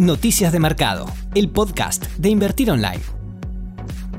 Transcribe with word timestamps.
Noticias 0.00 0.50
de 0.50 0.60
Mercado, 0.60 1.04
el 1.34 1.50
podcast 1.50 2.06
de 2.16 2.30
Invertir 2.30 2.70
Online. 2.70 3.02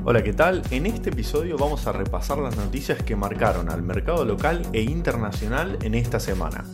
Hola, 0.04 0.22
¿qué 0.22 0.32
tal? 0.32 0.62
En 0.70 0.86
este 0.86 1.10
episodio 1.10 1.58
vamos 1.58 1.88
a 1.88 1.92
repasar 1.92 2.38
las 2.38 2.56
noticias 2.56 3.02
que 3.02 3.16
marcaron 3.16 3.68
al 3.68 3.82
mercado 3.82 4.24
local 4.24 4.62
e 4.72 4.82
internacional 4.82 5.78
en 5.82 5.96
esta 5.96 6.20
semana. 6.20 6.64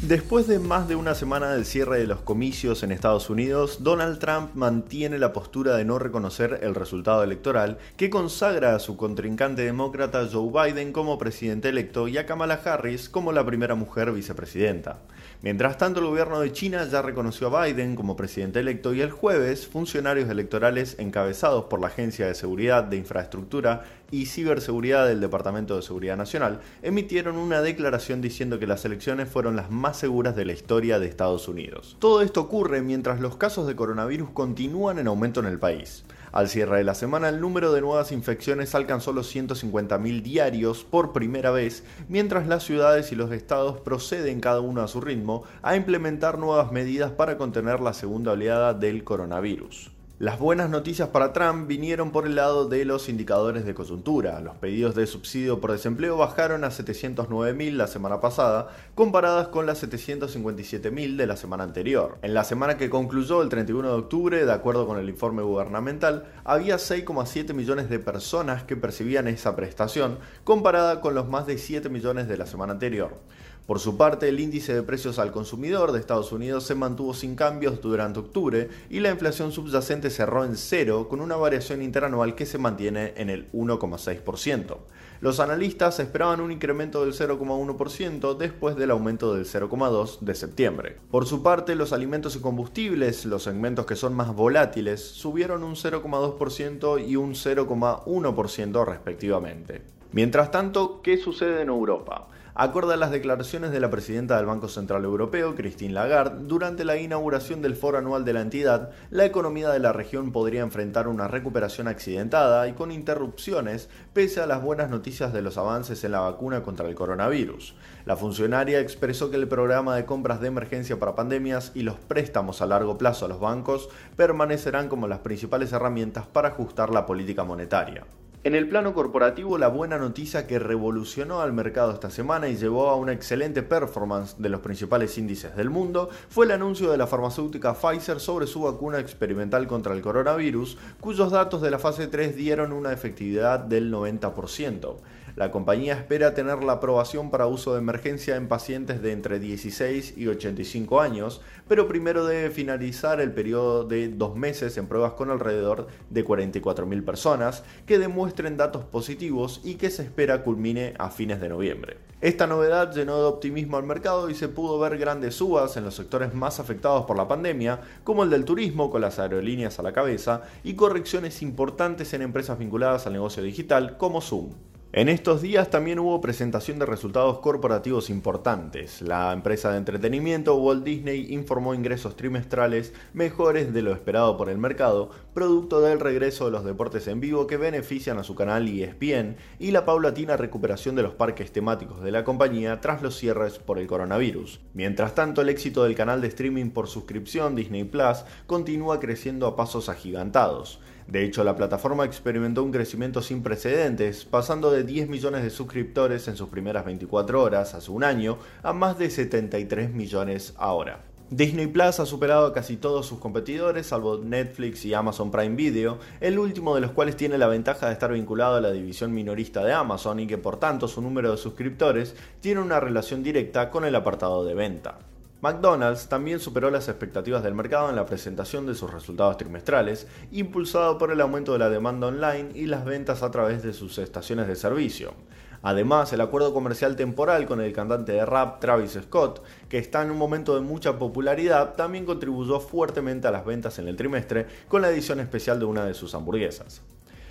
Después 0.00 0.46
de 0.46 0.58
más 0.58 0.88
de 0.88 0.96
una 0.96 1.14
semana 1.14 1.50
del 1.50 1.66
cierre 1.66 1.98
de 1.98 2.06
los 2.06 2.22
comicios 2.22 2.82
en 2.82 2.92
Estados 2.92 3.28
Unidos, 3.28 3.82
Donald 3.82 4.20
Trump 4.20 4.54
mantiene 4.54 5.18
la 5.18 5.34
postura 5.34 5.76
de 5.76 5.84
no 5.84 5.98
reconocer 5.98 6.60
el 6.62 6.74
resultado 6.74 7.22
electoral 7.22 7.76
que 7.98 8.08
consagra 8.08 8.74
a 8.74 8.78
su 8.78 8.96
contrincante 8.96 9.62
demócrata 9.62 10.26
Joe 10.32 10.72
Biden 10.72 10.92
como 10.92 11.18
presidente 11.18 11.68
electo 11.68 12.08
y 12.08 12.16
a 12.16 12.24
Kamala 12.24 12.60
Harris 12.64 13.10
como 13.10 13.32
la 13.32 13.44
primera 13.44 13.74
mujer 13.74 14.12
vicepresidenta. 14.12 15.00
Mientras 15.46 15.78
tanto, 15.78 16.00
el 16.00 16.06
gobierno 16.06 16.40
de 16.40 16.50
China 16.50 16.84
ya 16.90 17.02
reconoció 17.02 17.56
a 17.56 17.66
Biden 17.66 17.94
como 17.94 18.16
presidente 18.16 18.58
electo 18.58 18.92
y 18.92 19.00
el 19.00 19.12
jueves 19.12 19.68
funcionarios 19.68 20.28
electorales 20.28 20.96
encabezados 20.98 21.66
por 21.66 21.80
la 21.80 21.86
Agencia 21.86 22.26
de 22.26 22.34
Seguridad 22.34 22.82
de 22.82 22.96
Infraestructura 22.96 23.84
y 24.10 24.26
Ciberseguridad 24.26 25.06
del 25.06 25.20
Departamento 25.20 25.76
de 25.76 25.82
Seguridad 25.82 26.16
Nacional 26.16 26.62
emitieron 26.82 27.36
una 27.36 27.62
declaración 27.62 28.20
diciendo 28.20 28.58
que 28.58 28.66
las 28.66 28.84
elecciones 28.86 29.28
fueron 29.28 29.54
las 29.54 29.70
más 29.70 29.96
seguras 29.96 30.34
de 30.34 30.46
la 30.46 30.52
historia 30.52 30.98
de 30.98 31.06
Estados 31.06 31.46
Unidos. 31.46 31.96
Todo 32.00 32.22
esto 32.22 32.40
ocurre 32.40 32.82
mientras 32.82 33.20
los 33.20 33.36
casos 33.36 33.68
de 33.68 33.76
coronavirus 33.76 34.30
continúan 34.30 34.98
en 34.98 35.06
aumento 35.06 35.38
en 35.38 35.46
el 35.46 35.60
país. 35.60 36.02
Al 36.32 36.48
cierre 36.48 36.78
de 36.78 36.84
la 36.84 36.94
semana, 36.94 37.28
el 37.28 37.40
número 37.40 37.72
de 37.72 37.80
nuevas 37.80 38.12
infecciones 38.12 38.74
alcanzó 38.74 39.12
los 39.12 39.34
150.000 39.34 40.22
diarios 40.22 40.84
por 40.84 41.12
primera 41.12 41.50
vez, 41.50 41.84
mientras 42.08 42.46
las 42.46 42.64
ciudades 42.64 43.12
y 43.12 43.16
los 43.16 43.32
estados 43.32 43.80
proceden 43.80 44.40
cada 44.40 44.60
uno 44.60 44.82
a 44.82 44.88
su 44.88 45.00
ritmo 45.00 45.44
a 45.62 45.76
implementar 45.76 46.38
nuevas 46.38 46.72
medidas 46.72 47.12
para 47.12 47.38
contener 47.38 47.80
la 47.80 47.94
segunda 47.94 48.32
oleada 48.32 48.74
del 48.74 49.04
coronavirus. 49.04 49.95
Las 50.18 50.38
buenas 50.38 50.70
noticias 50.70 51.10
para 51.10 51.34
Trump 51.34 51.68
vinieron 51.68 52.10
por 52.10 52.26
el 52.26 52.36
lado 52.36 52.66
de 52.66 52.86
los 52.86 53.10
indicadores 53.10 53.66
de 53.66 53.74
coyuntura. 53.74 54.40
Los 54.40 54.56
pedidos 54.56 54.94
de 54.94 55.06
subsidio 55.06 55.60
por 55.60 55.72
desempleo 55.72 56.16
bajaron 56.16 56.64
a 56.64 56.70
709.000 56.70 57.72
la 57.72 57.86
semana 57.86 58.18
pasada, 58.18 58.68
comparadas 58.94 59.48
con 59.48 59.66
las 59.66 59.84
757.000 59.84 61.16
de 61.16 61.26
la 61.26 61.36
semana 61.36 61.64
anterior. 61.64 62.16
En 62.22 62.32
la 62.32 62.44
semana 62.44 62.78
que 62.78 62.88
concluyó 62.88 63.42
el 63.42 63.50
31 63.50 63.88
de 63.88 63.94
octubre, 63.94 64.46
de 64.46 64.52
acuerdo 64.54 64.86
con 64.86 64.98
el 64.98 65.10
informe 65.10 65.42
gubernamental, 65.42 66.24
había 66.44 66.76
6,7 66.76 67.52
millones 67.52 67.90
de 67.90 67.98
personas 67.98 68.64
que 68.64 68.74
percibían 68.74 69.28
esa 69.28 69.54
prestación, 69.54 70.18
comparada 70.44 71.02
con 71.02 71.14
los 71.14 71.28
más 71.28 71.46
de 71.46 71.58
7 71.58 71.90
millones 71.90 72.26
de 72.26 72.38
la 72.38 72.46
semana 72.46 72.72
anterior. 72.72 73.18
Por 73.66 73.80
su 73.80 73.96
parte, 73.96 74.28
el 74.28 74.38
índice 74.38 74.72
de 74.72 74.84
precios 74.84 75.18
al 75.18 75.32
consumidor 75.32 75.90
de 75.90 75.98
Estados 75.98 76.30
Unidos 76.30 76.62
se 76.64 76.76
mantuvo 76.76 77.14
sin 77.14 77.34
cambios 77.34 77.80
durante 77.80 78.20
octubre 78.20 78.68
y 78.90 79.00
la 79.00 79.10
inflación 79.10 79.50
subyacente 79.50 80.08
cerró 80.08 80.44
en 80.44 80.56
cero 80.56 81.08
con 81.10 81.20
una 81.20 81.34
variación 81.34 81.82
interanual 81.82 82.36
que 82.36 82.46
se 82.46 82.58
mantiene 82.58 83.14
en 83.16 83.28
el 83.28 83.50
1,6%. 83.50 84.76
Los 85.20 85.40
analistas 85.40 85.98
esperaban 85.98 86.40
un 86.40 86.52
incremento 86.52 87.04
del 87.04 87.14
0,1% 87.14 88.36
después 88.36 88.76
del 88.76 88.92
aumento 88.92 89.34
del 89.34 89.46
0,2% 89.46 90.20
de 90.20 90.34
septiembre. 90.36 90.98
Por 91.10 91.26
su 91.26 91.42
parte, 91.42 91.74
los 91.74 91.92
alimentos 91.92 92.36
y 92.36 92.40
combustibles, 92.40 93.24
los 93.24 93.42
segmentos 93.42 93.84
que 93.84 93.96
son 93.96 94.14
más 94.14 94.32
volátiles, 94.32 95.02
subieron 95.02 95.64
un 95.64 95.74
0,2% 95.74 97.04
y 97.04 97.16
un 97.16 97.34
0,1% 97.34 98.84
respectivamente. 98.86 99.95
Mientras 100.16 100.50
tanto, 100.50 101.02
¿qué 101.02 101.18
sucede 101.18 101.60
en 101.60 101.68
Europa? 101.68 102.28
acorde 102.54 102.94
a 102.94 102.96
las 102.96 103.10
declaraciones 103.10 103.70
de 103.70 103.80
la 103.80 103.90
presidenta 103.90 104.38
del 104.38 104.46
Banco 104.46 104.68
Central 104.68 105.04
Europeo, 105.04 105.54
Christine 105.54 105.92
Lagarde, 105.92 106.46
durante 106.46 106.86
la 106.86 106.96
inauguración 106.96 107.60
del 107.60 107.76
foro 107.76 107.98
anual 107.98 108.24
de 108.24 108.32
la 108.32 108.40
entidad, 108.40 108.92
la 109.10 109.26
economía 109.26 109.68
de 109.68 109.78
la 109.78 109.92
región 109.92 110.32
podría 110.32 110.62
enfrentar 110.62 111.06
una 111.06 111.28
recuperación 111.28 111.86
accidentada 111.86 112.66
y 112.66 112.72
con 112.72 112.92
interrupciones, 112.92 113.90
pese 114.14 114.40
a 114.40 114.46
las 114.46 114.62
buenas 114.62 114.88
noticias 114.88 115.34
de 115.34 115.42
los 115.42 115.58
avances 115.58 116.02
en 116.02 116.12
la 116.12 116.20
vacuna 116.20 116.62
contra 116.62 116.88
el 116.88 116.94
coronavirus. 116.94 117.74
La 118.06 118.16
funcionaria 118.16 118.80
expresó 118.80 119.30
que 119.30 119.36
el 119.36 119.48
programa 119.48 119.94
de 119.94 120.06
compras 120.06 120.40
de 120.40 120.48
emergencia 120.48 120.98
para 120.98 121.14
pandemias 121.14 121.72
y 121.74 121.82
los 121.82 121.96
préstamos 121.96 122.62
a 122.62 122.66
largo 122.66 122.96
plazo 122.96 123.26
a 123.26 123.28
los 123.28 123.38
bancos 123.38 123.90
permanecerán 124.16 124.88
como 124.88 125.08
las 125.08 125.18
principales 125.18 125.74
herramientas 125.74 126.26
para 126.26 126.48
ajustar 126.48 126.88
la 126.88 127.04
política 127.04 127.44
monetaria. 127.44 128.06
En 128.46 128.54
el 128.54 128.68
plano 128.68 128.94
corporativo, 128.94 129.58
la 129.58 129.66
buena 129.66 129.98
noticia 129.98 130.46
que 130.46 130.60
revolucionó 130.60 131.40
al 131.40 131.52
mercado 131.52 131.90
esta 131.90 132.10
semana 132.10 132.48
y 132.48 132.54
llevó 132.54 132.90
a 132.90 132.94
una 132.94 133.12
excelente 133.12 133.64
performance 133.64 134.36
de 134.38 134.48
los 134.48 134.60
principales 134.60 135.18
índices 135.18 135.56
del 135.56 135.68
mundo 135.68 136.10
fue 136.28 136.46
el 136.46 136.52
anuncio 136.52 136.88
de 136.92 136.96
la 136.96 137.08
farmacéutica 137.08 137.74
Pfizer 137.74 138.20
sobre 138.20 138.46
su 138.46 138.60
vacuna 138.60 139.00
experimental 139.00 139.66
contra 139.66 139.94
el 139.94 140.00
coronavirus, 140.00 140.78
cuyos 141.00 141.32
datos 141.32 141.60
de 141.60 141.72
la 141.72 141.80
fase 141.80 142.06
3 142.06 142.36
dieron 142.36 142.70
una 142.70 142.92
efectividad 142.92 143.58
del 143.58 143.92
90%. 143.92 144.94
La 145.36 145.50
compañía 145.50 145.92
espera 145.92 146.32
tener 146.32 146.64
la 146.64 146.72
aprobación 146.72 147.30
para 147.30 147.46
uso 147.46 147.74
de 147.74 147.80
emergencia 147.80 148.36
en 148.36 148.48
pacientes 148.48 149.02
de 149.02 149.12
entre 149.12 149.38
16 149.38 150.14
y 150.16 150.28
85 150.28 150.98
años, 150.98 151.42
pero 151.68 151.86
primero 151.86 152.24
debe 152.24 152.48
finalizar 152.48 153.20
el 153.20 153.32
periodo 153.32 153.84
de 153.84 154.08
dos 154.08 154.34
meses 154.34 154.78
en 154.78 154.86
pruebas 154.86 155.12
con 155.12 155.30
alrededor 155.30 155.88
de 156.08 156.24
44.000 156.24 157.04
personas 157.04 157.64
que 157.84 157.98
demuestren 157.98 158.56
datos 158.56 158.84
positivos 158.84 159.60
y 159.62 159.74
que 159.74 159.90
se 159.90 160.04
espera 160.04 160.42
culmine 160.42 160.94
a 160.98 161.10
fines 161.10 161.38
de 161.38 161.50
noviembre. 161.50 161.98
Esta 162.22 162.46
novedad 162.46 162.94
llenó 162.94 163.18
de 163.18 163.24
optimismo 163.24 163.76
al 163.76 163.84
mercado 163.84 164.30
y 164.30 164.34
se 164.34 164.48
pudo 164.48 164.78
ver 164.78 164.96
grandes 164.96 165.34
subas 165.34 165.76
en 165.76 165.84
los 165.84 165.96
sectores 165.96 166.32
más 166.32 166.60
afectados 166.60 167.04
por 167.04 167.18
la 167.18 167.28
pandemia, 167.28 167.82
como 168.04 168.22
el 168.22 168.30
del 168.30 168.46
turismo 168.46 168.90
con 168.90 169.02
las 169.02 169.18
aerolíneas 169.18 169.78
a 169.78 169.82
la 169.82 169.92
cabeza, 169.92 170.44
y 170.64 170.72
correcciones 170.76 171.42
importantes 171.42 172.14
en 172.14 172.22
empresas 172.22 172.58
vinculadas 172.58 173.06
al 173.06 173.12
negocio 173.12 173.42
digital 173.42 173.98
como 173.98 174.22
Zoom. 174.22 174.54
En 174.96 175.10
estos 175.10 175.42
días 175.42 175.68
también 175.68 175.98
hubo 175.98 176.22
presentación 176.22 176.78
de 176.78 176.86
resultados 176.86 177.40
corporativos 177.40 178.08
importantes. 178.08 179.02
La 179.02 179.34
empresa 179.34 179.70
de 179.70 179.76
entretenimiento 179.76 180.56
Walt 180.56 180.84
Disney 180.84 181.34
informó 181.34 181.74
ingresos 181.74 182.16
trimestrales 182.16 182.94
mejores 183.12 183.74
de 183.74 183.82
lo 183.82 183.92
esperado 183.92 184.38
por 184.38 184.48
el 184.48 184.56
mercado, 184.56 185.10
producto 185.34 185.82
del 185.82 186.00
regreso 186.00 186.46
de 186.46 186.52
los 186.52 186.64
deportes 186.64 187.08
en 187.08 187.20
vivo 187.20 187.46
que 187.46 187.58
benefician 187.58 188.16
a 188.16 188.24
su 188.24 188.34
canal 188.34 188.66
ESPN 188.66 189.36
y 189.58 189.70
la 189.70 189.84
paulatina 189.84 190.38
recuperación 190.38 190.96
de 190.96 191.02
los 191.02 191.12
parques 191.12 191.52
temáticos 191.52 192.02
de 192.02 192.12
la 192.12 192.24
compañía 192.24 192.80
tras 192.80 193.02
los 193.02 193.18
cierres 193.18 193.58
por 193.58 193.78
el 193.78 193.86
coronavirus. 193.86 194.60
Mientras 194.72 195.14
tanto, 195.14 195.42
el 195.42 195.50
éxito 195.50 195.84
del 195.84 195.94
canal 195.94 196.22
de 196.22 196.28
streaming 196.28 196.70
por 196.70 196.88
suscripción 196.88 197.54
Disney 197.54 197.84
Plus 197.84 198.24
continúa 198.46 198.98
creciendo 198.98 199.46
a 199.46 199.56
pasos 199.56 199.90
agigantados. 199.90 200.80
De 201.08 201.24
hecho, 201.24 201.44
la 201.44 201.54
plataforma 201.54 202.04
experimentó 202.04 202.64
un 202.64 202.72
crecimiento 202.72 203.22
sin 203.22 203.42
precedentes, 203.42 204.24
pasando 204.24 204.72
de 204.72 204.82
10 204.82 205.08
millones 205.08 205.44
de 205.44 205.50
suscriptores 205.50 206.26
en 206.26 206.36
sus 206.36 206.48
primeras 206.48 206.84
24 206.84 207.42
horas 207.42 207.74
hace 207.74 207.92
un 207.92 208.02
año 208.02 208.38
a 208.64 208.72
más 208.72 208.98
de 208.98 209.08
73 209.08 209.92
millones 209.92 210.54
ahora. 210.56 211.04
Disney 211.30 211.66
Plus 211.66 211.98
ha 211.98 212.06
superado 212.06 212.46
a 212.46 212.52
casi 212.52 212.76
todos 212.76 213.06
sus 213.06 213.18
competidores, 213.18 213.86
salvo 213.86 214.18
Netflix 214.18 214.84
y 214.84 214.94
Amazon 214.94 215.32
Prime 215.32 215.56
Video, 215.56 215.98
el 216.20 216.38
último 216.38 216.74
de 216.74 216.80
los 216.80 216.92
cuales 216.92 217.16
tiene 217.16 217.36
la 217.36 217.48
ventaja 217.48 217.86
de 217.86 217.92
estar 217.92 218.12
vinculado 218.12 218.56
a 218.56 218.60
la 218.60 218.70
división 218.70 219.12
minorista 219.12 219.64
de 219.64 219.72
Amazon 219.72 220.20
y 220.20 220.28
que 220.28 220.38
por 220.38 220.60
tanto 220.60 220.86
su 220.86 221.02
número 221.02 221.32
de 221.32 221.36
suscriptores 221.36 222.14
tiene 222.40 222.60
una 222.60 222.78
relación 222.78 223.24
directa 223.24 223.70
con 223.70 223.84
el 223.84 223.96
apartado 223.96 224.44
de 224.44 224.54
venta. 224.54 224.98
McDonald's 225.42 226.08
también 226.08 226.40
superó 226.40 226.70
las 226.70 226.88
expectativas 226.88 227.42
del 227.42 227.54
mercado 227.54 227.90
en 227.90 227.96
la 227.96 228.06
presentación 228.06 228.64
de 228.66 228.74
sus 228.74 228.90
resultados 228.90 229.36
trimestrales, 229.36 230.06
impulsado 230.32 230.96
por 230.96 231.10
el 231.12 231.20
aumento 231.20 231.52
de 231.52 231.58
la 231.58 231.68
demanda 231.68 232.06
online 232.06 232.50
y 232.54 232.66
las 232.66 232.86
ventas 232.86 233.22
a 233.22 233.30
través 233.30 233.62
de 233.62 233.74
sus 233.74 233.98
estaciones 233.98 234.48
de 234.48 234.56
servicio. 234.56 235.12
Además, 235.60 236.10
el 236.14 236.22
acuerdo 236.22 236.54
comercial 236.54 236.96
temporal 236.96 237.46
con 237.46 237.60
el 237.60 237.72
cantante 237.74 238.12
de 238.12 238.24
rap 238.24 238.60
Travis 238.60 238.98
Scott, 239.02 239.42
que 239.68 239.78
está 239.78 240.02
en 240.02 240.10
un 240.10 240.16
momento 240.16 240.54
de 240.54 240.62
mucha 240.62 240.98
popularidad, 240.98 241.74
también 241.74 242.06
contribuyó 242.06 242.58
fuertemente 242.58 243.28
a 243.28 243.32
las 243.32 243.44
ventas 243.44 243.78
en 243.78 243.88
el 243.88 243.96
trimestre 243.96 244.46
con 244.68 244.80
la 244.80 244.90
edición 244.90 245.20
especial 245.20 245.58
de 245.58 245.66
una 245.66 245.84
de 245.84 245.92
sus 245.92 246.14
hamburguesas. 246.14 246.82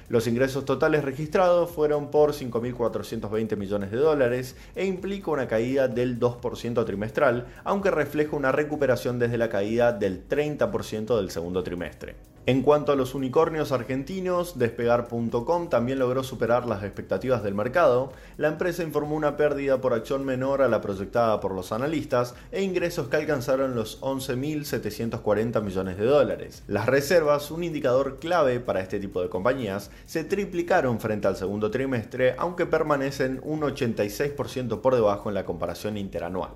Los 0.07 0.27
ingresos 0.27 0.65
totales 0.65 1.03
registrados 1.03 1.71
fueron 1.71 2.11
por 2.11 2.33
5.420 2.33 3.57
millones 3.57 3.89
de 3.89 3.97
dólares 3.97 4.55
e 4.75 4.85
implica 4.85 5.31
una 5.31 5.47
caída 5.47 5.87
del 5.87 6.19
2% 6.19 6.85
trimestral, 6.85 7.47
aunque 7.63 7.89
refleja 7.89 8.35
una 8.35 8.51
recuperación 8.51 9.17
desde 9.17 9.39
la 9.39 9.49
caída 9.49 9.93
del 9.93 10.27
30% 10.27 11.17
del 11.17 11.31
segundo 11.31 11.63
trimestre. 11.63 12.34
En 12.47 12.61
cuanto 12.61 12.91
a 12.91 12.95
los 12.95 13.15
unicornios 13.15 13.71
argentinos, 13.71 14.59
despegar.com 14.59 15.67
también 15.67 15.97
logró 15.97 16.23
superar 16.23 16.67
las 16.67 16.83
expectativas 16.83 17.41
del 17.41 17.55
mercado. 17.55 18.13
La 18.37 18.49
empresa 18.49 18.83
informó 18.83 19.15
una 19.15 19.35
pérdida 19.35 19.81
por 19.81 19.95
acción 19.95 20.23
menor 20.25 20.61
a 20.61 20.67
la 20.67 20.79
proyectada 20.79 21.39
por 21.39 21.55
los 21.55 21.71
analistas 21.71 22.35
e 22.51 22.61
ingresos 22.61 23.07
que 23.07 23.17
alcanzaron 23.17 23.73
los 23.73 23.99
11.740 24.01 25.59
millones 25.63 25.97
de 25.97 26.05
dólares. 26.05 26.61
Las 26.67 26.85
reservas, 26.85 27.49
un 27.49 27.63
indicador 27.63 28.19
clave 28.19 28.59
para 28.59 28.81
este 28.81 28.99
tipo 28.99 29.23
de 29.23 29.29
compañías, 29.29 29.89
se 30.05 30.23
triplicaron 30.23 30.99
frente 30.99 31.27
al 31.27 31.37
segundo 31.37 31.71
trimestre, 31.71 32.35
aunque 32.37 32.67
permanecen 32.67 33.39
un 33.41 33.61
86% 33.61 34.81
por 34.81 34.93
debajo 34.93 35.29
en 35.29 35.35
la 35.35 35.45
comparación 35.45 35.97
interanual. 35.97 36.51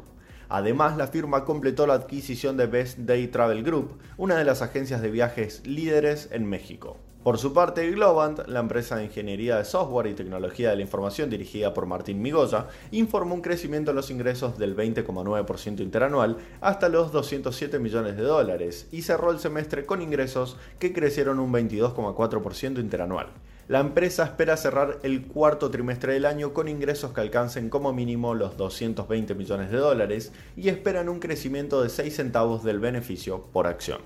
Además, 0.49 0.97
la 0.97 1.07
firma 1.07 1.45
completó 1.45 1.85
la 1.85 1.93
adquisición 1.93 2.57
de 2.57 2.65
Best 2.65 2.97
Day 2.99 3.27
Travel 3.27 3.63
Group, 3.63 3.99
una 4.17 4.35
de 4.35 4.45
las 4.45 4.63
agencias 4.63 5.01
de 5.01 5.11
viajes 5.11 5.61
líderes 5.65 6.27
en 6.31 6.45
México. 6.49 6.97
Por 7.23 7.37
su 7.37 7.53
parte, 7.53 7.91
Globant, 7.91 8.47
la 8.47 8.61
empresa 8.61 8.95
de 8.95 9.03
ingeniería 9.03 9.57
de 9.57 9.65
software 9.65 10.07
y 10.07 10.13
tecnología 10.13 10.69
de 10.69 10.77
la 10.77 10.81
información 10.81 11.29
dirigida 11.29 11.73
por 11.73 11.85
Martín 11.85 12.21
Migoya, 12.21 12.67
informó 12.91 13.35
un 13.35 13.41
crecimiento 13.41 13.91
en 13.91 13.97
los 13.97 14.09
ingresos 14.09 14.57
del 14.57 14.75
20,9% 14.75 15.81
interanual 15.81 16.37
hasta 16.61 16.89
los 16.89 17.11
207 17.11 17.77
millones 17.77 18.15
de 18.15 18.23
dólares 18.23 18.87
y 18.91 19.01
cerró 19.01 19.31
el 19.31 19.39
semestre 19.39 19.85
con 19.85 20.01
ingresos 20.01 20.57
que 20.79 20.93
crecieron 20.93 21.39
un 21.39 21.51
22,4% 21.51 22.79
interanual. 22.79 23.27
La 23.69 23.81
empresa 23.81 24.23
espera 24.23 24.57
cerrar 24.57 24.97
el 25.03 25.27
cuarto 25.27 25.69
trimestre 25.69 26.13
del 26.13 26.25
año 26.25 26.55
con 26.55 26.67
ingresos 26.67 27.13
que 27.13 27.21
alcancen 27.21 27.69
como 27.69 27.93
mínimo 27.93 28.33
los 28.33 28.57
220 28.57 29.35
millones 29.35 29.69
de 29.69 29.77
dólares 29.77 30.33
y 30.57 30.69
esperan 30.69 31.07
un 31.07 31.19
crecimiento 31.19 31.83
de 31.83 31.89
6 31.89 32.15
centavos 32.15 32.63
del 32.63 32.79
beneficio 32.79 33.43
por 33.53 33.67
acción. 33.67 33.99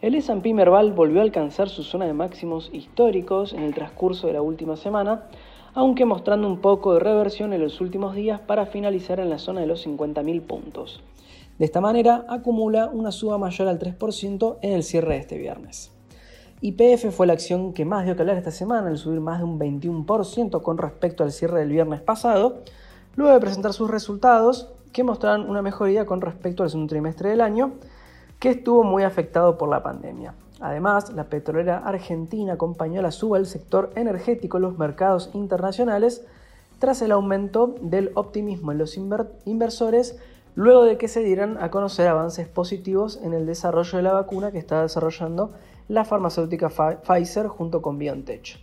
El 0.00 0.14
S&P 0.14 0.54
Merval 0.54 0.92
volvió 0.92 1.18
a 1.18 1.24
alcanzar 1.24 1.68
su 1.68 1.82
zona 1.82 2.06
de 2.06 2.12
máximos 2.12 2.70
históricos 2.72 3.52
en 3.52 3.64
el 3.64 3.74
transcurso 3.74 4.28
de 4.28 4.34
la 4.34 4.42
última 4.42 4.76
semana, 4.76 5.24
aunque 5.74 6.04
mostrando 6.04 6.46
un 6.46 6.60
poco 6.60 6.94
de 6.94 7.00
reversión 7.00 7.52
en 7.52 7.62
los 7.62 7.80
últimos 7.80 8.14
días 8.14 8.38
para 8.38 8.66
finalizar 8.66 9.18
en 9.18 9.28
la 9.28 9.38
zona 9.38 9.60
de 9.60 9.66
los 9.66 9.84
50.000 9.84 10.40
puntos. 10.42 11.02
De 11.58 11.64
esta 11.64 11.80
manera, 11.80 12.26
acumula 12.28 12.86
una 12.92 13.10
suba 13.10 13.38
mayor 13.38 13.66
al 13.66 13.80
3% 13.80 14.58
en 14.62 14.72
el 14.72 14.84
cierre 14.84 15.14
de 15.14 15.20
este 15.20 15.36
viernes. 15.36 15.97
YPF 16.60 17.12
fue 17.12 17.26
la 17.26 17.34
acción 17.34 17.72
que 17.72 17.84
más 17.84 18.04
dio 18.04 18.16
que 18.16 18.22
hablar 18.22 18.36
esta 18.36 18.50
semana, 18.50 18.88
al 18.88 18.98
subir 18.98 19.20
más 19.20 19.38
de 19.38 19.44
un 19.44 19.60
21% 19.60 20.60
con 20.62 20.76
respecto 20.76 21.22
al 21.22 21.30
cierre 21.30 21.60
del 21.60 21.70
viernes 21.70 22.00
pasado, 22.00 22.58
luego 23.14 23.32
de 23.32 23.40
presentar 23.40 23.72
sus 23.72 23.90
resultados, 23.90 24.72
que 24.92 25.04
mostraron 25.04 25.48
una 25.48 25.62
mejoría 25.62 26.06
con 26.06 26.20
respecto 26.20 26.62
al 26.62 26.70
segundo 26.70 26.90
trimestre 26.90 27.30
del 27.30 27.42
año, 27.42 27.72
que 28.40 28.50
estuvo 28.50 28.82
muy 28.82 29.04
afectado 29.04 29.56
por 29.56 29.68
la 29.68 29.82
pandemia. 29.82 30.34
Además, 30.60 31.12
la 31.12 31.24
petrolera 31.24 31.78
argentina 31.78 32.54
acompañó 32.54 33.02
la 33.02 33.12
suba 33.12 33.38
del 33.38 33.46
sector 33.46 33.90
energético 33.94 34.56
en 34.56 34.64
los 34.64 34.78
mercados 34.78 35.30
internacionales 35.34 36.24
tras 36.80 37.02
el 37.02 37.12
aumento 37.12 37.76
del 37.80 38.10
optimismo 38.14 38.72
en 38.72 38.78
los 38.78 38.96
inversores 38.96 40.18
luego 40.56 40.82
de 40.82 40.98
que 40.98 41.06
se 41.06 41.22
dieran 41.22 41.56
a 41.60 41.70
conocer 41.70 42.08
avances 42.08 42.48
positivos 42.48 43.20
en 43.22 43.32
el 43.32 43.46
desarrollo 43.46 43.98
de 43.98 44.02
la 44.02 44.12
vacuna 44.12 44.50
que 44.50 44.58
está 44.58 44.82
desarrollando 44.82 45.52
la 45.88 46.04
farmacéutica 46.04 46.68
Pfizer 46.68 47.48
junto 47.48 47.82
con 47.82 47.98
BioNTech. 47.98 48.58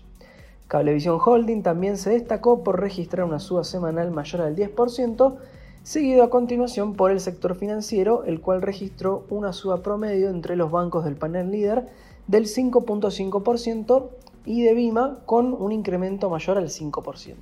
Cablevisión 0.68 1.20
Holding 1.24 1.62
también 1.62 1.98
se 1.98 2.12
destacó 2.12 2.64
por 2.64 2.80
registrar 2.80 3.26
una 3.26 3.40
suba 3.40 3.64
semanal 3.64 4.12
mayor 4.12 4.42
al 4.42 4.56
10%, 4.56 5.36
seguido 5.84 6.24
a 6.24 6.30
continuación 6.30 6.96
por 6.96 7.12
el 7.12 7.20
sector 7.20 7.56
financiero, 7.56 8.24
el 8.24 8.42
cual 8.42 8.62
registró 8.62 9.26
una 9.30 9.54
suba 9.54 9.84
promedio 9.84 10.30
entre 10.30 10.56
los 10.56 10.72
bancos 10.72 11.06
del 11.06 11.16
panel 11.16 11.52
líder 11.52 11.88
del 12.28 12.46
5.5% 12.46 14.10
y 14.46 14.64
de 14.64 14.74
Bima 14.74 15.20
con 15.26 15.54
un 15.54 15.72
incremento 15.72 16.30
mayor 16.30 16.58
al 16.58 16.70
5%. 16.70 17.36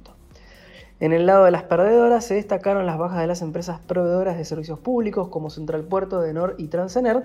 En 1.00 1.12
el 1.12 1.25
lado 1.25 1.45
de 1.45 1.51
las 1.51 1.63
perdedoras 1.63 2.25
se 2.25 2.36
destacaron 2.36 2.86
las 2.86 2.97
bajas 2.97 3.19
de 3.19 3.27
las 3.27 3.41
empresas 3.41 3.79
proveedoras 3.79 4.38
de 4.38 4.45
servicios 4.45 4.79
públicos 4.79 5.27
como 5.27 5.50
Central 5.50 5.83
Puerto, 5.83 6.21
Denor 6.21 6.56
y 6.57 6.68
Transener, 6.68 7.24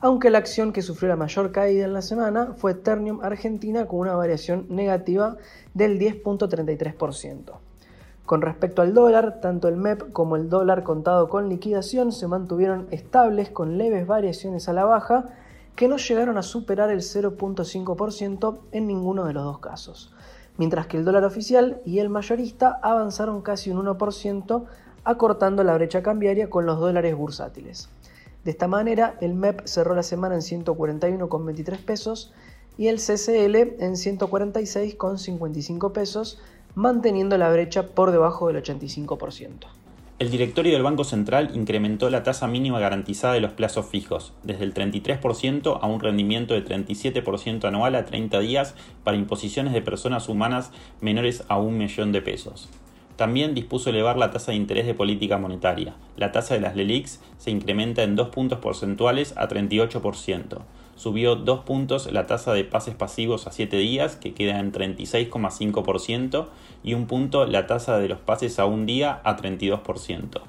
aunque 0.00 0.30
la 0.30 0.38
acción 0.38 0.72
que 0.72 0.82
sufrió 0.82 1.08
la 1.08 1.16
mayor 1.16 1.52
caída 1.52 1.84
en 1.84 1.92
la 1.92 2.02
semana 2.02 2.54
fue 2.56 2.74
Ternium 2.74 3.20
Argentina 3.22 3.86
con 3.86 4.00
una 4.00 4.14
variación 4.14 4.66
negativa 4.68 5.36
del 5.74 5.98
10.33%. 5.98 7.52
Con 8.26 8.42
respecto 8.42 8.82
al 8.82 8.92
dólar, 8.92 9.40
tanto 9.40 9.68
el 9.68 9.76
MEP 9.76 10.12
como 10.12 10.34
el 10.36 10.48
dólar 10.48 10.82
contado 10.82 11.28
con 11.28 11.48
liquidación 11.48 12.10
se 12.10 12.26
mantuvieron 12.26 12.88
estables 12.90 13.50
con 13.50 13.78
leves 13.78 14.06
variaciones 14.06 14.68
a 14.68 14.72
la 14.72 14.84
baja 14.84 15.26
que 15.76 15.86
no 15.86 15.96
llegaron 15.96 16.36
a 16.36 16.42
superar 16.42 16.90
el 16.90 17.00
0.5% 17.00 18.58
en 18.72 18.86
ninguno 18.86 19.26
de 19.26 19.32
los 19.32 19.44
dos 19.44 19.58
casos, 19.60 20.12
mientras 20.56 20.86
que 20.86 20.96
el 20.96 21.04
dólar 21.04 21.24
oficial 21.24 21.80
y 21.84 22.00
el 22.00 22.08
mayorista 22.08 22.80
avanzaron 22.82 23.42
casi 23.42 23.70
un 23.70 23.86
1%, 23.86 24.64
acortando 25.04 25.62
la 25.62 25.74
brecha 25.74 26.02
cambiaria 26.02 26.50
con 26.50 26.66
los 26.66 26.80
dólares 26.80 27.14
bursátiles. 27.14 27.88
De 28.46 28.52
esta 28.52 28.68
manera, 28.68 29.18
el 29.20 29.34
MEP 29.34 29.66
cerró 29.66 29.96
la 29.96 30.04
semana 30.04 30.36
en 30.36 30.40
141,23 30.40 31.78
pesos 31.78 32.32
y 32.78 32.86
el 32.86 32.98
CCL 32.98 33.56
en 33.82 33.94
146,55 33.96 35.90
pesos, 35.90 36.38
manteniendo 36.76 37.36
la 37.38 37.50
brecha 37.50 37.88
por 37.88 38.12
debajo 38.12 38.46
del 38.46 38.62
85%. 38.62 39.66
El 40.20 40.30
directorio 40.30 40.74
del 40.74 40.84
Banco 40.84 41.02
Central 41.02 41.56
incrementó 41.56 42.08
la 42.08 42.22
tasa 42.22 42.46
mínima 42.46 42.78
garantizada 42.78 43.34
de 43.34 43.40
los 43.40 43.50
plazos 43.50 43.86
fijos, 43.86 44.32
desde 44.44 44.62
el 44.62 44.72
33% 44.72 45.80
a 45.82 45.86
un 45.88 45.98
rendimiento 45.98 46.54
de 46.54 46.64
37% 46.64 47.64
anual 47.64 47.96
a 47.96 48.04
30 48.04 48.38
días 48.38 48.76
para 49.02 49.16
imposiciones 49.16 49.72
de 49.72 49.82
personas 49.82 50.28
humanas 50.28 50.70
menores 51.00 51.42
a 51.48 51.58
un 51.58 51.78
millón 51.78 52.12
de 52.12 52.22
pesos. 52.22 52.68
También 53.16 53.54
dispuso 53.54 53.90
elevar 53.90 54.16
la 54.16 54.30
tasa 54.30 54.52
de 54.52 54.58
interés 54.58 54.86
de 54.86 54.94
política 54.94 55.38
monetaria. 55.38 55.94
La 56.16 56.32
tasa 56.32 56.54
de 56.54 56.60
las 56.60 56.76
LELIX 56.76 57.20
se 57.38 57.50
incrementa 57.50 58.02
en 58.02 58.14
2 58.14 58.28
puntos 58.28 58.58
porcentuales 58.58 59.34
a 59.36 59.48
38% 59.48 60.62
subió 60.96 61.36
2 61.36 61.60
puntos 61.60 62.10
la 62.10 62.26
tasa 62.26 62.52
de 62.52 62.64
pases 62.64 62.94
pasivos 62.94 63.46
a 63.46 63.52
7 63.52 63.76
días, 63.76 64.16
que 64.16 64.34
queda 64.34 64.58
en 64.58 64.72
36,5%, 64.72 66.46
y 66.82 66.94
un 66.94 67.06
punto 67.06 67.46
la 67.46 67.66
tasa 67.66 67.98
de 67.98 68.08
los 68.08 68.18
pases 68.18 68.58
a 68.58 68.64
un 68.64 68.86
día 68.86 69.20
a 69.22 69.36
32%. 69.36 70.40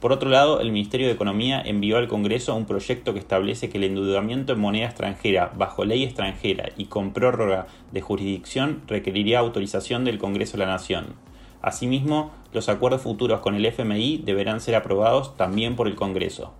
Por 0.00 0.12
otro 0.12 0.28
lado, 0.28 0.60
el 0.60 0.72
Ministerio 0.72 1.06
de 1.06 1.14
Economía 1.14 1.60
envió 1.64 1.96
al 1.96 2.06
Congreso 2.06 2.54
un 2.54 2.66
proyecto 2.66 3.14
que 3.14 3.18
establece 3.18 3.70
que 3.70 3.78
el 3.78 3.84
endeudamiento 3.84 4.52
en 4.52 4.60
moneda 4.60 4.86
extranjera 4.86 5.50
bajo 5.56 5.86
ley 5.86 6.04
extranjera 6.04 6.68
y 6.76 6.84
con 6.84 7.14
prórroga 7.14 7.66
de 7.92 8.02
jurisdicción 8.02 8.82
requeriría 8.86 9.38
autorización 9.38 10.04
del 10.04 10.18
Congreso 10.18 10.58
de 10.58 10.66
la 10.66 10.72
Nación. 10.72 11.14
Asimismo, 11.66 12.30
los 12.52 12.68
acuerdos 12.68 13.02
futuros 13.02 13.40
con 13.40 13.56
el 13.56 13.66
FMI 13.66 14.18
deberán 14.18 14.60
ser 14.60 14.76
aprobados 14.76 15.36
también 15.36 15.74
por 15.74 15.88
el 15.88 15.96
Congreso. 15.96 16.52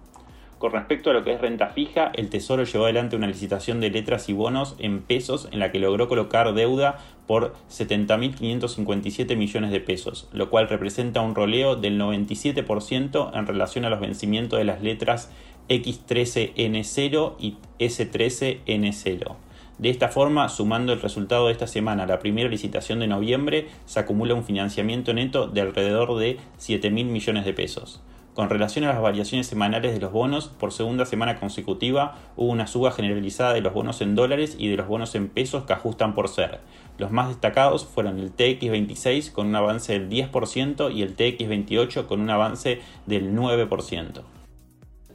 Con 0.58 0.72
respecto 0.72 1.10
a 1.10 1.12
lo 1.12 1.22
que 1.22 1.32
es 1.32 1.40
renta 1.40 1.68
fija, 1.68 2.10
el 2.12 2.28
Tesoro 2.28 2.64
llevó 2.64 2.86
adelante 2.86 3.14
una 3.14 3.28
licitación 3.28 3.78
de 3.78 3.90
letras 3.90 4.28
y 4.28 4.32
bonos 4.32 4.74
en 4.80 5.02
pesos 5.02 5.48
en 5.52 5.60
la 5.60 5.70
que 5.70 5.78
logró 5.78 6.08
colocar 6.08 6.54
deuda 6.54 6.98
por 7.28 7.54
70.557 7.70 9.36
millones 9.36 9.70
de 9.70 9.78
pesos, 9.78 10.28
lo 10.32 10.50
cual 10.50 10.68
representa 10.68 11.20
un 11.20 11.36
roleo 11.36 11.76
del 11.76 12.00
97% 12.00 13.30
en 13.32 13.46
relación 13.46 13.84
a 13.84 13.90
los 13.90 14.00
vencimientos 14.00 14.58
de 14.58 14.64
las 14.64 14.82
letras 14.82 15.30
X13N0 15.68 17.34
y 17.38 17.58
S13N0. 17.78 19.36
De 19.78 19.90
esta 19.90 20.08
forma, 20.08 20.48
sumando 20.48 20.94
el 20.94 21.02
resultado 21.02 21.46
de 21.46 21.52
esta 21.52 21.66
semana 21.66 22.06
la 22.06 22.18
primera 22.18 22.48
licitación 22.48 22.98
de 22.98 23.08
noviembre, 23.08 23.68
se 23.84 24.00
acumula 24.00 24.32
un 24.32 24.42
financiamiento 24.42 25.12
neto 25.12 25.48
de 25.48 25.60
alrededor 25.60 26.16
de 26.16 26.38
7.000 26.58 27.04
millones 27.04 27.44
de 27.44 27.52
pesos. 27.52 28.00
Con 28.32 28.48
relación 28.48 28.86
a 28.86 28.94
las 28.94 29.02
variaciones 29.02 29.46
semanales 29.46 29.92
de 29.92 30.00
los 30.00 30.12
bonos, 30.12 30.48
por 30.48 30.72
segunda 30.72 31.04
semana 31.04 31.38
consecutiva 31.38 32.16
hubo 32.36 32.50
una 32.50 32.66
suba 32.66 32.90
generalizada 32.90 33.52
de 33.52 33.60
los 33.60 33.74
bonos 33.74 34.00
en 34.00 34.14
dólares 34.14 34.56
y 34.58 34.68
de 34.68 34.78
los 34.78 34.88
bonos 34.88 35.14
en 35.14 35.28
pesos 35.28 35.64
que 35.64 35.74
ajustan 35.74 36.14
por 36.14 36.28
ser. 36.28 36.60
Los 36.96 37.10
más 37.10 37.28
destacados 37.28 37.84
fueron 37.84 38.18
el 38.18 38.34
TX26 38.34 39.30
con 39.30 39.46
un 39.46 39.56
avance 39.56 39.92
del 39.92 40.08
10% 40.08 40.94
y 40.94 41.02
el 41.02 41.16
TX28 41.16 42.06
con 42.06 42.22
un 42.22 42.30
avance 42.30 42.80
del 43.06 43.34
9% 43.34 44.22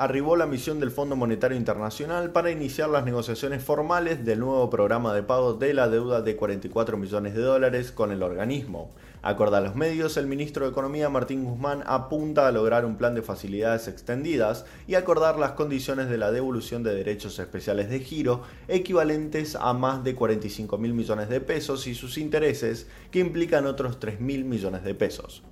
arribó 0.02 0.36
la 0.36 0.48
misión 0.48 0.80
del 0.80 0.90
Fondo 0.90 1.16
Monetario 1.16 1.56
Internacional 1.56 2.32
para 2.32 2.50
iniciar 2.50 2.90
las 2.90 3.06
negociaciones 3.06 3.64
formales 3.64 4.26
del 4.26 4.40
nuevo 4.40 4.68
programa 4.68 5.14
de 5.14 5.22
pago 5.22 5.54
de 5.54 5.76
la 5.76 5.90
deuda 5.90 6.24
de 6.24 6.36
44 6.36 6.98
millones 6.98 7.36
de 7.36 7.44
dólares 7.44 7.92
con 7.92 8.12
el 8.12 8.24
organismo. 8.24 8.96
Acorde 9.22 9.58
a 9.58 9.62
los 9.62 9.76
medios, 9.76 10.18
el 10.18 10.26
ministro 10.26 10.66
de 10.66 10.72
Economía 10.72 11.10
Martín 11.10 11.44
Guzmán 11.44 11.84
apunta 11.86 12.48
a 12.48 12.52
lograr 12.52 12.84
un 12.84 12.98
plan 12.98 13.14
de 13.14 13.22
facilidades 13.22 13.88
extendidas 13.88 14.66
y 14.88 14.96
acordar 14.96 15.38
las 15.38 15.52
condiciones 15.52 16.10
de 16.10 16.18
la 16.18 16.32
devolución 16.32 16.82
de 16.82 16.96
derechos 16.96 17.38
especiales 17.38 17.88
de 17.92 18.00
giro 18.00 18.42
equivalentes 18.68 19.56
a 19.56 19.72
más 19.74 20.04
de 20.04 20.16
45 20.16 20.80
mil 20.80 20.96
millones 20.96 21.30
de 21.30 21.42
pesos 21.42 21.86
y 21.86 21.94
sus 21.94 22.18
intereses 22.18 22.88
que 23.12 23.20
implican 23.20 23.68
otros 23.68 24.00
3 24.00 24.20
mil 24.20 24.46
millones 24.46 24.84
de 24.84 24.96
pesos. 24.96 25.44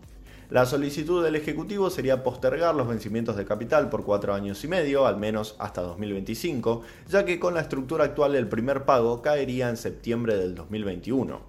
La 0.50 0.66
solicitud 0.66 1.24
del 1.24 1.36
Ejecutivo 1.36 1.92
sería 1.92 2.24
postergar 2.24 2.74
los 2.74 2.88
vencimientos 2.88 3.38
de 3.38 3.46
capital 3.46 3.88
por 3.88 4.04
cuatro 4.04 4.34
años 4.34 4.64
y 4.64 4.68
medio, 4.68 5.06
al 5.06 5.18
menos 5.18 5.56
hasta 5.60 5.84
2025, 5.84 6.82
ya 7.08 7.24
que 7.24 7.40
con 7.40 7.54
la 7.54 7.62
estructura 7.62 8.06
actual 8.06 8.34
el 8.34 8.50
primer 8.50 8.84
pago 8.84 9.22
caería 9.22 9.70
en 9.70 9.78
septiembre 9.78 10.36
del 10.38 10.56
2021. 10.56 11.40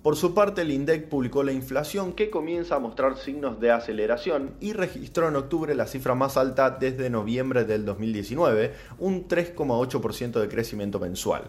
Por 0.00 0.14
su 0.14 0.32
parte, 0.32 0.62
el 0.62 0.70
INDEC 0.70 1.08
publicó 1.08 1.42
la 1.42 1.50
inflación 1.50 2.12
que 2.12 2.30
comienza 2.30 2.76
a 2.76 2.78
mostrar 2.78 3.16
signos 3.16 3.58
de 3.58 3.72
aceleración 3.72 4.54
y 4.60 4.74
registró 4.74 5.26
en 5.26 5.34
octubre 5.34 5.74
la 5.74 5.88
cifra 5.88 6.14
más 6.14 6.36
alta 6.36 6.70
desde 6.70 7.10
noviembre 7.10 7.64
del 7.64 7.84
2019, 7.84 8.74
un 9.00 9.26
3,8% 9.26 10.38
de 10.38 10.48
crecimiento 10.48 11.00
mensual. 11.00 11.42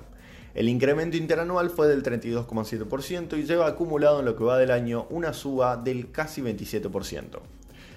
El 0.57 0.69
incremento 0.69 1.17
interanual 1.17 1.69
fue 1.69 1.87
del 1.87 2.01
32,7% 2.01 3.37
y 3.37 3.43
lleva 3.43 3.67
acumulado 3.67 4.21
en 4.21 4.25
lo 4.25 4.35
que 4.35 4.43
va 4.43 4.57
del 4.57 4.71
año 4.71 5.05
una 5.11 5.31
suba 5.31 5.77
del 5.77 6.11
casi 6.11 6.41
27%. 6.41 7.37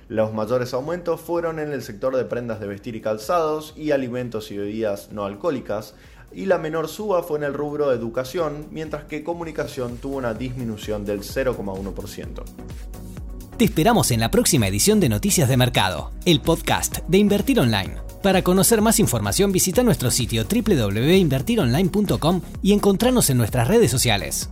Los 0.09 0.35
mayores 0.35 0.75
aumentos 0.75 1.23
fueron 1.23 1.59
en 1.59 1.73
el 1.73 1.81
sector 1.81 2.15
de 2.15 2.27
prendas 2.27 2.61
de 2.61 2.67
vestir 2.67 2.97
y 2.97 3.01
calzados 3.01 3.73
y 3.79 3.93
alimentos 3.93 4.51
y 4.51 4.59
bebidas 4.59 5.11
no 5.11 5.25
alcohólicas, 5.25 5.95
y 6.33 6.45
la 6.45 6.59
menor 6.59 6.89
suba 6.89 7.23
fue 7.23 7.39
en 7.39 7.45
el 7.45 7.55
rubro 7.55 7.89
de 7.89 7.97
educación, 7.97 8.67
mientras 8.71 9.05
que 9.05 9.25
comunicación 9.25 9.97
tuvo 9.97 10.19
una 10.19 10.35
disminución 10.35 11.07
del 11.07 11.21
0,1%. 11.21 12.43
Te 13.57 13.65
esperamos 13.65 14.11
en 14.11 14.21
la 14.21 14.31
próxima 14.31 14.69
edición 14.69 15.01
de 15.01 15.09
Noticias 15.09 15.49
de 15.49 15.57
Mercado, 15.57 16.13
el 16.27 16.43
podcast 16.43 16.99
de 17.09 17.17
Invertir 17.17 17.59
Online. 17.59 18.10
Para 18.23 18.43
conocer 18.43 18.83
más 18.83 18.99
información 19.01 19.51
visita 19.51 19.83
nuestro 19.83 20.11
sitio 20.11 20.45
www.invertironline.com 20.45 22.43
y 22.63 22.73
encontrarnos 22.73 23.31
en 23.31 23.39
nuestras 23.39 23.67
redes 23.67 23.91
sociales. 23.91 24.51